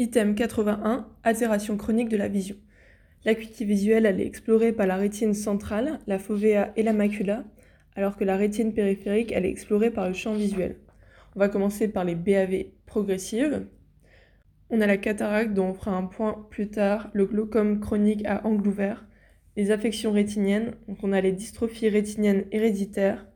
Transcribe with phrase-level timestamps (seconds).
[0.00, 2.56] Item 81, altération chronique de la vision.
[3.26, 7.44] L'acuité visuelle, elle est explorée par la rétine centrale, la fovea et la macula,
[7.96, 10.76] alors que la rétine périphérique, elle est explorée par le champ visuel.
[11.36, 13.66] On va commencer par les BAV progressives.
[14.70, 18.46] On a la cataracte dont on fera un point plus tard, le glaucome chronique à
[18.46, 19.04] angle ouvert,
[19.58, 23.26] les affections rétiniennes, donc on a les dystrophies rétiniennes héréditaires.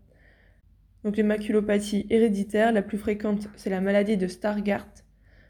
[1.04, 5.03] Donc les maculopathies héréditaires, la plus fréquente, c'est la maladie de Stargardt,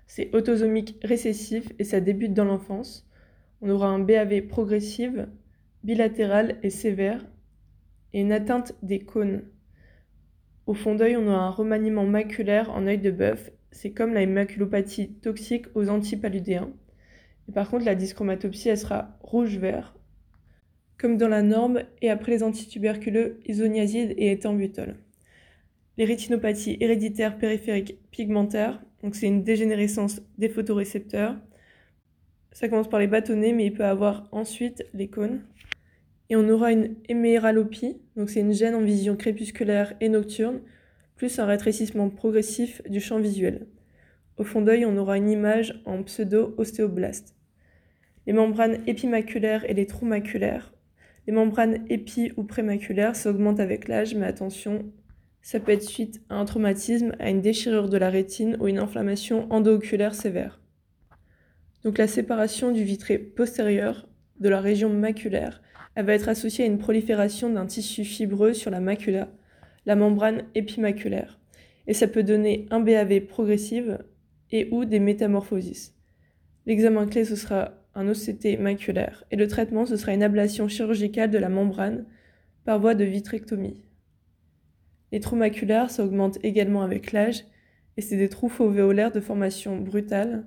[0.07, 3.09] c'est autosomique récessif et ça débute dans l'enfance.
[3.60, 5.29] On aura un BAV progressive,
[5.83, 7.24] bilatéral et sévère
[8.12, 9.43] et une atteinte des cônes.
[10.66, 13.51] Au fond d'œil, on aura un remaniement maculaire en œil de bœuf.
[13.70, 16.73] C'est comme la maculopathie toxique aux antipaludéens.
[17.48, 19.95] Et par contre, la dyschromatopsie, elle sera rouge-vert,
[20.96, 24.96] comme dans la norme, et après les antituberculeux, isoniazide et éthambutol.
[25.98, 31.37] Les rétinopathies héréditaires périphériques pigmentaires, donc c'est une dégénérescence des photorécepteurs.
[32.53, 35.43] Ça commence par les bâtonnets, mais il peut avoir ensuite les cônes.
[36.30, 40.63] Et on aura une héméralopie, donc c'est une gêne en vision crépusculaire et nocturne,
[41.16, 43.66] plus un rétrécissement progressif du champ visuel.
[44.38, 47.37] Au fond d'œil, on aura une image en pseudo-ostéoblaste.
[48.27, 50.73] Les membranes épimaculaires et les trous maculaires.
[51.27, 54.91] Les membranes épi- ou prémaculaires s'augmentent avec l'âge, mais attention,
[55.45, 58.78] ça peut être suite à un traumatisme, à une déchirure de la rétine ou une
[58.78, 60.59] inflammation endooculaire sévère.
[61.84, 64.09] Donc la séparation du vitré postérieur
[64.41, 65.60] de la région maculaire,
[65.97, 69.28] elle va être associée à une prolifération d'un tissu fibreux sur la macula,
[69.84, 71.38] la membrane épimaculaire.
[71.87, 73.98] Et ça peut donner un BAV progressive
[74.50, 75.94] et ou des métamorphosis.
[76.65, 81.31] L'examen clé, ce sera un OCT maculaire et le traitement, ce sera une ablation chirurgicale
[81.31, 82.06] de la membrane
[82.65, 83.84] par voie de vitrectomie.
[85.15, 87.44] Les trous maculaires s'augmentent également avec l'âge
[87.97, 90.44] et c'est des trous fovéolaires de formation brutale.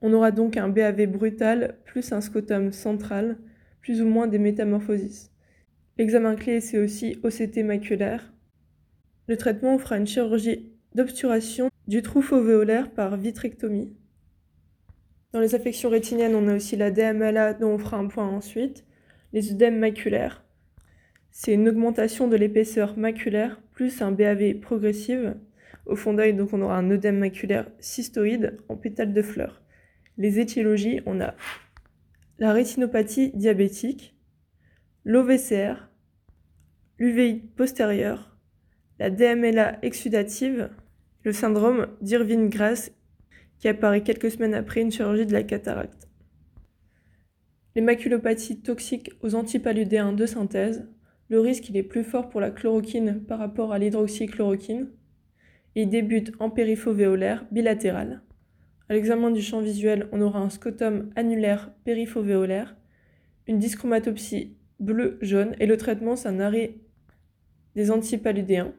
[0.00, 3.36] On aura donc un BAV brutal plus un scotum central,
[3.82, 5.28] plus ou moins des métamorphoses.
[5.98, 8.32] L'examen clé, c'est aussi OCT maculaire.
[9.26, 13.94] Le traitement fera une chirurgie d'obturation du trou fovéolaire par vitrectomie.
[15.32, 18.86] Dans les affections rétiniennes, on a aussi la DMLA dont on fera un point ensuite,
[19.34, 20.42] les œdèmes maculaires.
[21.30, 25.34] C'est une augmentation de l'épaisseur maculaire plus un BAV progressive.
[25.86, 29.60] Au fond d'œil, donc on aura un œdème maculaire cystoïde en pétale de fleurs.
[30.16, 31.34] Les étiologies, on a
[32.38, 34.16] la rétinopathie diabétique,
[35.04, 35.88] l'OVCR,
[36.98, 38.36] l'uvéite postérieure,
[38.98, 40.70] la DMLA exudative,
[41.24, 42.92] le syndrome d'Irvine-Grass
[43.58, 46.08] qui apparaît quelques semaines après une chirurgie de la cataracte.
[47.74, 50.86] Les maculopathies toxiques aux antipaludéens de synthèse,
[51.28, 54.88] le risque est plus fort pour la chloroquine par rapport à l'hydroxychloroquine.
[55.74, 58.22] Il débute en périfovéolaire bilatéral.
[58.88, 62.76] À l'examen du champ visuel, on aura un scotum annulaire périfovéolaire,
[63.46, 66.76] une dyschromatopsie bleu-jaune et le traitement c'est un arrêt
[67.74, 68.74] des antipaludéens.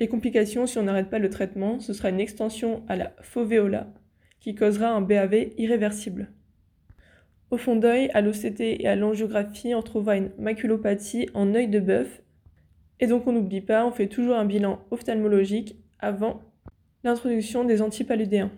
[0.00, 3.92] Les complications, si on n'arrête pas le traitement, ce sera une extension à la fovéola
[4.38, 6.30] qui causera un BAV irréversible.
[7.50, 11.80] Au fond d'œil, à l'OCT et à l'angiographie, on trouvera une maculopathie en œil de
[11.80, 12.22] bœuf.
[13.00, 16.42] Et donc on n'oublie pas, on fait toujours un bilan ophtalmologique avant
[17.04, 18.50] l'introduction des antipaludéens.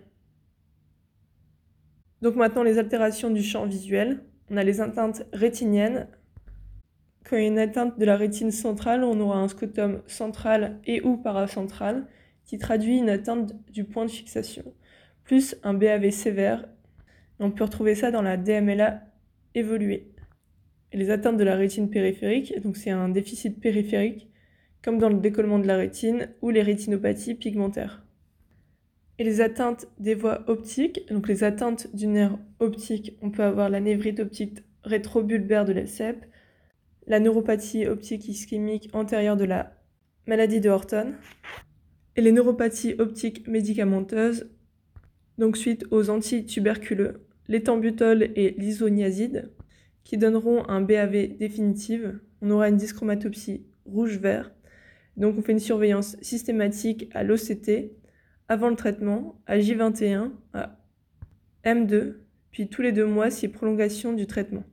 [2.21, 4.23] Donc maintenant les altérations du champ visuel.
[4.49, 6.07] On a les atteintes rétiniennes.
[7.23, 10.79] Quand il y a une atteinte de la rétine centrale, on aura un scotum central
[10.85, 12.07] et ou paracentral
[12.43, 14.63] qui traduit une atteinte du point de fixation,
[15.23, 16.67] plus un BAV sévère
[17.41, 19.01] on peut retrouver ça dans la DMLA
[19.55, 20.11] évoluée.
[20.93, 24.29] Les atteintes de la rétine périphérique, donc c'est un déficit périphérique,
[24.83, 28.03] comme dans le décollement de la rétine ou les rétinopathies pigmentaires.
[29.17, 33.69] Et les atteintes des voies optiques, donc les atteintes du nerf optique, on peut avoir
[33.69, 36.25] la névrite optique rétrobulbaire de la CEP,
[37.07, 39.73] la neuropathie optique ischémique antérieure de la
[40.27, 41.13] maladie de Horton,
[42.15, 44.49] et les neuropathies optiques médicamenteuses,
[45.37, 49.51] donc suite aux antituberculeux, l'éthambutol et l'isoniazide,
[50.05, 52.01] qui donneront un BAV définitif.
[52.41, 54.51] On aura une dyschromatopsie rouge-vert.
[55.17, 57.91] Donc on fait une surveillance systématique à l'OCT
[58.47, 60.79] avant le traitement, à J21, à
[61.65, 62.15] M2,
[62.51, 64.63] puis tous les deux mois si prolongation du traitement.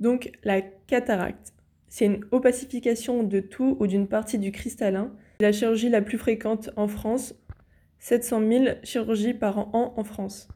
[0.00, 1.54] Donc la cataracte,
[1.88, 5.14] c'est une opacification de tout ou d'une partie du cristallin.
[5.38, 7.34] La chirurgie la plus fréquente en France
[7.98, 10.48] 700 000 chirurgies par an en France.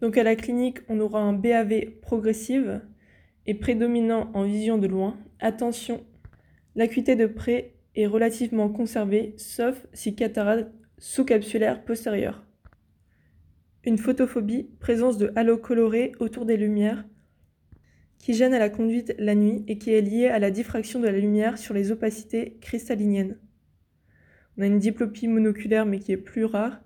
[0.00, 2.82] Donc à la clinique, on aura un BAV progressive
[3.46, 5.16] et prédominant en vision de loin.
[5.40, 6.04] Attention,
[6.74, 12.44] l'acuité de près est relativement conservée, sauf si cataracte sous-capsulaire postérieure.
[13.84, 17.04] Une photophobie, présence de halos colorés autour des lumières,
[18.18, 21.06] qui gêne à la conduite la nuit et qui est liée à la diffraction de
[21.06, 23.38] la lumière sur les opacités cristalliniennes.
[24.56, 26.80] On a une diplopie monoculaire mais qui est plus rare,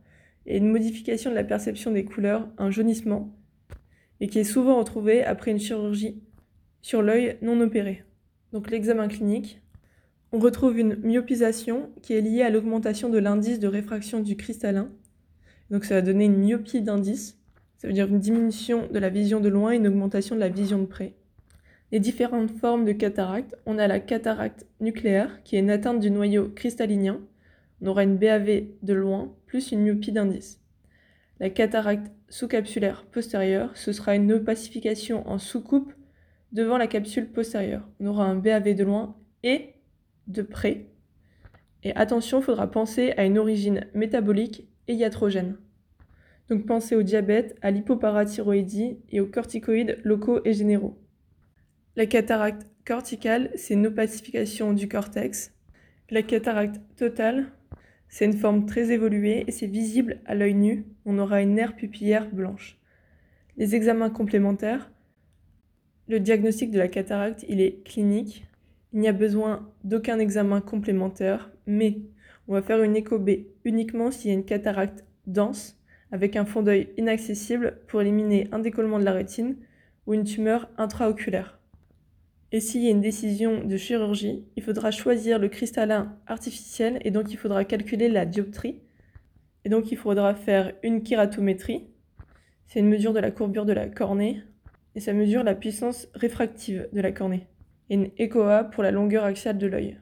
[0.47, 3.37] et une modification de la perception des couleurs, un jaunissement,
[4.20, 6.23] et qui est souvent retrouvée après une chirurgie
[6.81, 8.05] sur l'œil non opéré.
[8.53, 9.61] Donc l'examen clinique,
[10.32, 14.91] on retrouve une myopisation qui est liée à l'augmentation de l'indice de réfraction du cristallin.
[15.71, 17.38] Donc ça va donner une myopie d'indice,
[17.76, 20.49] ça veut dire une diminution de la vision de loin et une augmentation de la
[20.49, 21.14] vision de près
[21.93, 23.56] les différentes formes de cataracte.
[23.67, 27.21] On a la cataracte nucléaire, qui est une atteinte du noyau cristallinien.
[27.80, 30.60] On aura une BAV de loin, plus une myopie d'indice.
[31.40, 35.92] La cataracte sous-capsulaire postérieure, ce sera une opacification en sous-coupe
[36.52, 37.88] devant la capsule postérieure.
[38.00, 39.75] On aura un BAV de loin et
[40.26, 40.86] de près.
[41.84, 45.56] Et attention, il faudra penser à une origine métabolique et iatrogène.
[46.48, 50.98] Donc pensez au diabète, à l'hypoparathyroïdie et aux corticoïdes locaux et généraux.
[51.94, 55.52] La cataracte corticale, c'est une opacification du cortex.
[56.10, 57.52] La cataracte totale,
[58.08, 60.84] c'est une forme très évoluée et c'est visible à l'œil nu.
[61.05, 62.78] On aura une nerf pupillaire blanche.
[63.56, 64.90] Les examens complémentaires.
[66.08, 68.46] Le diagnostic de la cataracte, il est clinique.
[68.93, 71.99] Il n'y a besoin d'aucun examen complémentaire, mais
[72.46, 73.31] on va faire une écho B
[73.64, 75.78] uniquement s'il y a une cataracte dense
[76.11, 79.56] avec un fond d'œil inaccessible pour éliminer un décollement de la rétine
[80.06, 81.57] ou une tumeur intraoculaire.
[82.50, 87.11] Et s'il y a une décision de chirurgie, il faudra choisir le cristallin artificiel et
[87.11, 88.81] donc il faudra calculer la dioptrie.
[89.65, 91.89] Et donc il faudra faire une kératométrie.
[92.67, 94.43] C'est une mesure de la courbure de la cornée
[94.95, 97.47] et ça mesure la puissance réfractive de la cornée.
[97.91, 99.99] Et une ECOA pour la longueur axiale de l'œil.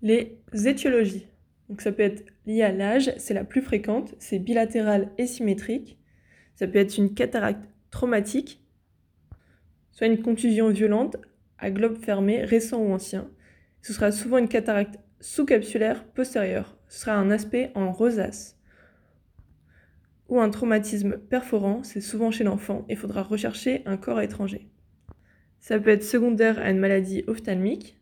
[0.00, 1.26] Les étiologies.
[1.68, 5.98] Donc ça peut être lié à l'âge, c'est la plus fréquente, c'est bilatéral et symétrique.
[6.54, 8.62] Ça peut être une cataracte traumatique
[9.96, 11.16] soit une contusion violente
[11.58, 13.30] à globe fermé, récent ou ancien.
[13.80, 16.76] Ce sera souvent une cataracte sous-capsulaire postérieure.
[16.88, 18.60] Ce sera un aspect en rosace.
[20.28, 24.68] Ou un traumatisme perforant, c'est souvent chez l'enfant, il faudra rechercher un corps étranger.
[25.60, 27.98] Ça peut être secondaire à une maladie ophtalmique,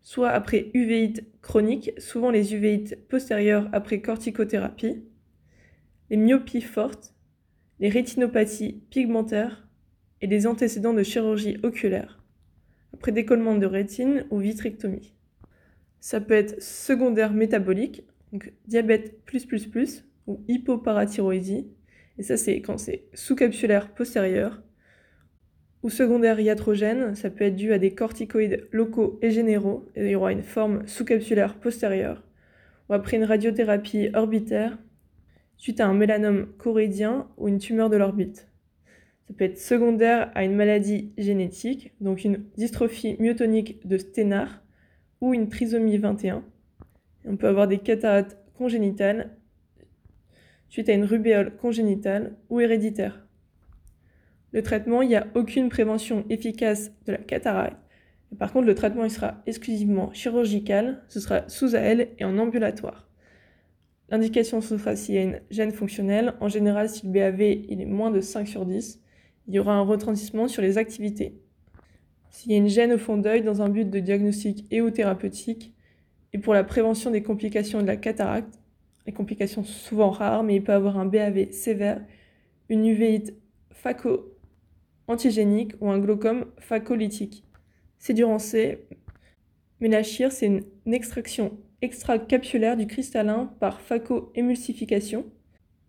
[0.00, 5.04] soit après uvéite chronique, souvent les uvéites postérieures après corticothérapie,
[6.08, 7.14] les myopies fortes,
[7.78, 9.65] les rétinopathies pigmentaires,
[10.20, 12.22] et des antécédents de chirurgie oculaire,
[12.94, 15.14] après décollement de rétine ou vitrectomie.
[16.00, 19.18] Ça peut être secondaire métabolique, donc diabète
[20.26, 21.68] ou hypoparathyroïdie,
[22.18, 24.62] et ça c'est quand c'est sous-capsulaire postérieur,
[25.82, 30.10] ou secondaire iatrogène, ça peut être dû à des corticoïdes locaux et généraux, et il
[30.10, 32.24] y aura une forme sous-capsulaire postérieure,
[32.88, 34.78] ou après une radiothérapie orbitaire,
[35.56, 38.48] suite à un mélanome chorédien ou une tumeur de l'orbite.
[39.26, 44.62] Ça peut être secondaire à une maladie génétique, donc une dystrophie myotonique de Sténard
[45.20, 46.44] ou une trisomie 21.
[47.24, 49.36] on peut avoir des cataractes congénitales
[50.68, 53.26] suite à une rubéole congénitale ou héréditaire.
[54.52, 57.78] Le traitement, il n'y a aucune prévention efficace de la cataracte.
[58.38, 63.08] par contre, le traitement il sera exclusivement chirurgical, ce sera sous AL et en ambulatoire.
[64.08, 66.34] L'indication, ce sera s'il y a une gêne fonctionnelle.
[66.40, 69.00] En général, si le BAV il est moins de 5 sur 10,
[69.48, 71.40] il y aura un retentissement sur les activités.
[72.30, 74.90] S'il y a une gêne au fond d'œil dans un but de diagnostic et ou
[74.90, 75.72] thérapeutique,
[76.32, 78.60] et pour la prévention des complications de la cataracte,
[79.06, 82.04] les complications sont souvent rares, mais il peut avoir un BAV sévère,
[82.68, 83.34] une uvéite
[83.70, 87.44] phaco-antigénique ou un glaucome phacolytique.
[87.98, 88.86] C'est durant C,
[89.80, 95.26] mais la chire, c'est une, extraction extracapsulaire du cristallin par phaco-émulsification.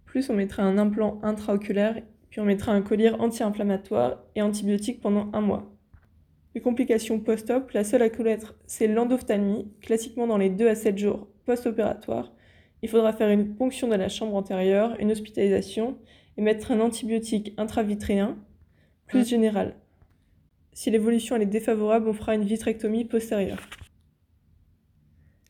[0.05, 2.01] Plus on mettra un implant intraoculaire
[2.37, 5.75] puis on mettra un collier anti-inflammatoire et antibiotique pendant un mois.
[6.53, 10.99] Les complications post-op, la seule à connaître, c'est l'endophtalmie, classiquement dans les 2 à 7
[10.99, 12.31] jours post-opératoire.
[12.83, 15.97] Il faudra faire une ponction de la chambre antérieure, une hospitalisation
[16.37, 18.37] et mettre un antibiotique intravitréen,
[19.07, 19.73] plus général.
[20.73, 23.67] Si l'évolution est défavorable, on fera une vitrectomie postérieure.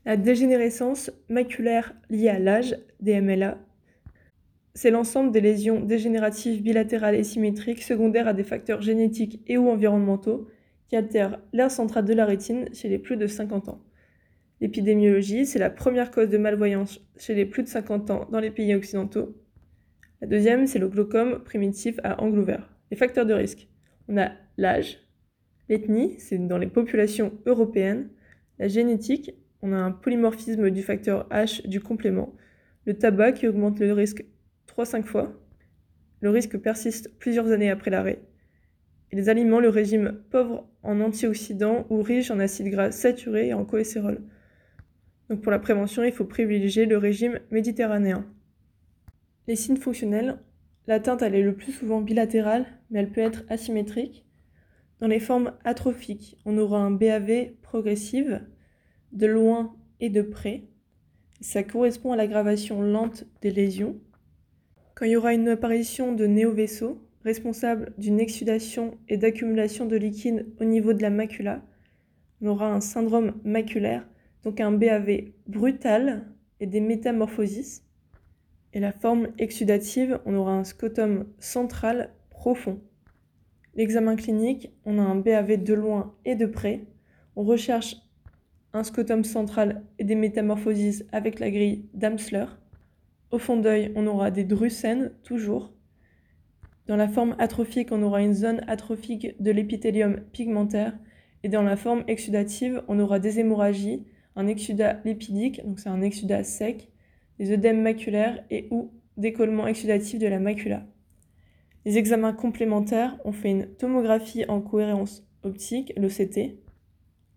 [0.05, 3.57] La dégénérescence maculaire liée à l'âge, DMLA,
[4.77, 9.69] c'est l'ensemble des lésions dégénératives bilatérales et symétriques secondaires à des facteurs génétiques et ou
[9.69, 10.49] environnementaux
[10.87, 13.81] qui altèrent l'air central de la rétine chez les plus de 50 ans.
[14.61, 18.51] L'épidémiologie, c'est la première cause de malvoyance chez les plus de 50 ans dans les
[18.51, 19.35] pays occidentaux.
[20.21, 22.69] La deuxième, c'est le glaucome primitif à angle ouvert.
[22.91, 23.67] Les facteurs de risque.
[24.07, 24.99] On a l'âge,
[25.69, 28.11] l'ethnie, c'est dans les populations européennes,
[28.59, 29.31] la génétique,
[29.63, 32.35] on a un polymorphisme du facteur H du complément,
[32.85, 34.23] le tabac qui augmente le risque
[34.77, 35.33] 3-5 fois,
[36.21, 38.21] le risque persiste plusieurs années après l'arrêt,
[39.11, 43.63] les aliments, le régime pauvre en antioxydants ou riche en acides gras saturés et en
[43.63, 44.21] cholestérol.
[45.29, 48.25] Donc pour la prévention, il faut privilégier le régime méditerranéen.
[49.47, 50.39] Les signes fonctionnels,
[50.87, 54.25] l'atteinte elle est le plus souvent bilatérale, mais elle peut être asymétrique.
[54.99, 58.41] Dans les formes atrophiques, on aura un BAV progressive,
[59.13, 60.65] de loin et de près.
[61.39, 63.99] Ça correspond à l'aggravation lente des lésions.
[64.97, 70.47] Quand il y aura une apparition de néovaisseaux, responsable d'une exsudation et d'accumulation de liquide
[70.59, 71.61] au niveau de la macula,
[72.41, 74.07] on aura un syndrome maculaire,
[74.41, 76.25] donc un BAV brutal
[76.59, 77.83] et des métamorphosis.
[78.73, 82.81] Et la forme exsudative, on aura un scotum central profond.
[83.75, 86.87] L'examen clinique, on a un BAV de loin et de près.
[87.35, 87.97] On recherche
[88.73, 92.45] un scotum central et des métamorphoses avec la grille d'Amsler.
[93.31, 95.73] Au fond d'œil, on aura des drusènes, toujours.
[96.87, 100.97] Dans la forme atrophique, on aura une zone atrophique de l'épithélium pigmentaire.
[101.43, 104.05] Et dans la forme exsudative, on aura des hémorragies,
[104.37, 106.89] un exsudat lipidique, donc c'est un exsudat sec,
[107.39, 110.85] des œdèmes maculaires et ou décollement exsudatif de la macula.
[111.85, 116.57] Les examens complémentaires, on fait une tomographie en cohérence optique, l'OCT,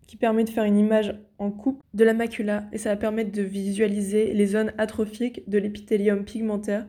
[0.07, 3.31] qui permet de faire une image en coupe de la macula et ça va permettre
[3.31, 6.85] de visualiser les zones atrophiques de l'épithélium pigmentaire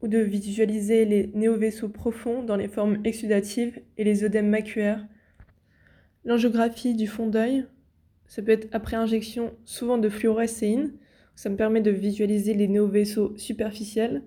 [0.00, 5.06] ou de visualiser les néovaisseaux profonds dans les formes exsudatives et les œdèmes maculaires.
[6.24, 7.66] L'angiographie du fond d'œil,
[8.26, 10.94] ça peut être après injection souvent de fluorescéine,
[11.34, 14.22] ça me permet de visualiser les néovaisseaux superficiels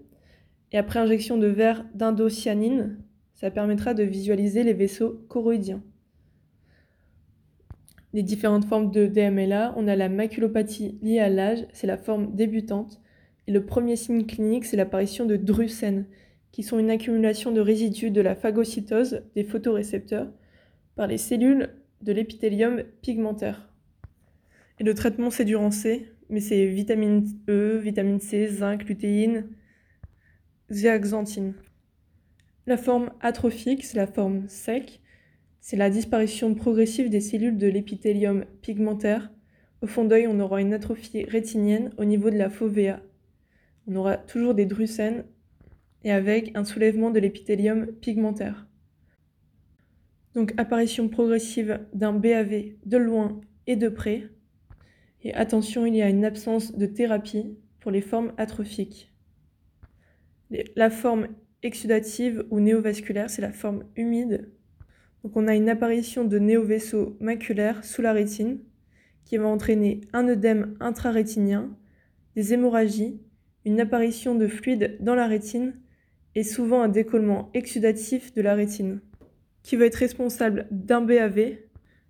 [0.72, 3.00] et après injection de verre d'indocyanine,
[3.34, 5.82] ça permettra de visualiser les vaisseaux choroïdiens.
[8.14, 12.36] Les différentes formes de DMLA, on a la maculopathie liée à l'âge, c'est la forme
[12.36, 13.00] débutante.
[13.48, 16.06] Et le premier signe clinique, c'est l'apparition de drusènes,
[16.52, 20.28] qui sont une accumulation de résidus de la phagocytose des photorécepteurs
[20.96, 21.70] par les cellules
[22.02, 23.70] de l'épithélium pigmentaire.
[24.80, 29.48] Et le traitement, c'est du C, mais c'est vitamine E, vitamine C, zinc, lutéine,
[30.70, 31.54] zeaxanthine.
[32.68, 35.01] La forme atrophique, c'est la forme sec.
[35.62, 39.32] C'est la disparition progressive des cellules de l'épithélium pigmentaire.
[39.82, 43.00] Au fond d'œil, on aura une atrophie rétinienne au niveau de la fovea.
[43.88, 45.24] On aura toujours des drusènes
[46.04, 48.68] et avec un soulèvement de l'épithélium pigmentaire.
[50.34, 54.30] Donc apparition progressive d'un BAV de loin et de près.
[55.24, 59.12] Et attention, il y a une absence de thérapie pour les formes atrophiques.
[60.76, 61.28] La forme
[61.62, 64.52] exsudative ou néovasculaire, c'est la forme humide.
[65.24, 68.60] Donc on a une apparition de néovaisseaux maculaires sous la rétine
[69.26, 71.70] qui va entraîner un œdème intrarétinien,
[72.36, 73.20] des hémorragies,
[73.66, 75.76] une apparition de fluide dans la rétine
[76.34, 79.02] et souvent un décollement exsudatif de la rétine
[79.64, 81.58] qui va être responsable d'un BAV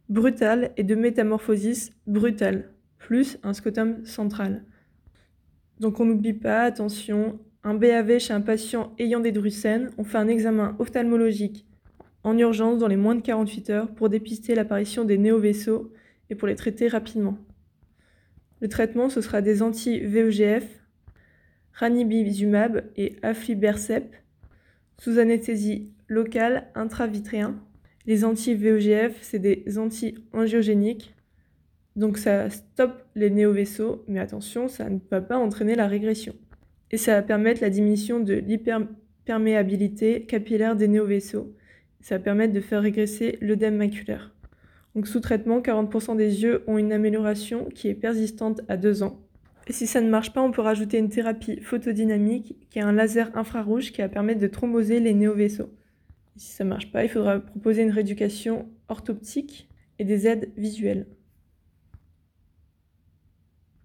[0.07, 4.63] brutal et de métamorphosis brutale, plus un scotum central.
[5.79, 10.17] Donc on n'oublie pas, attention, un BAV chez un patient ayant des drusènes, on fait
[10.17, 11.65] un examen ophtalmologique
[12.23, 15.91] en urgence dans les moins de 48 heures pour dépister l'apparition des néovaisseaux
[16.29, 17.37] et pour les traiter rapidement.
[18.59, 20.65] Le traitement, ce sera des anti-VEGF,
[21.73, 24.23] ranibizumab et aflibercept,
[24.99, 27.59] sous anesthésie locale intravitréen.
[28.05, 31.15] Les anti-VEGF, c'est des anti-angiogéniques,
[31.95, 36.35] donc ça stoppe les néovaisseaux, mais attention, ça ne va pas entraîner la régression
[36.91, 41.55] et ça va permettre la diminution de l'hyperperméabilité capillaire des néovaisseaux.
[42.01, 44.33] Ça va permettre de faire régresser l'œdème maculaire.
[44.95, 49.19] Donc sous traitement, 40% des yeux ont une amélioration qui est persistante à 2 ans.
[49.67, 52.91] Et si ça ne marche pas, on peut rajouter une thérapie photodynamique qui est un
[52.91, 55.69] laser infrarouge qui va permettre de thromboser les néovaisseaux.
[56.35, 61.05] si ça ne marche pas, il faudra proposer une rééducation orthoptique et des aides visuelles.